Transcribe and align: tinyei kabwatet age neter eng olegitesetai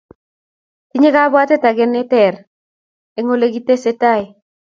tinyei 0.89 1.15
kabwatet 1.15 1.63
age 1.69 1.85
neter 1.93 2.35
eng 3.17 3.31
olegitesetai 3.35 4.23